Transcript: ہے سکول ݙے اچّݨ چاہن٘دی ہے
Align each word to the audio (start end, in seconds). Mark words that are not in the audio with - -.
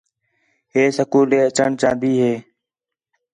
ہے 0.73 0.83
سکول 0.97 1.25
ݙے 1.31 1.39
اچّݨ 1.47 1.69
چاہن٘دی 1.81 2.13
ہے 2.21 2.33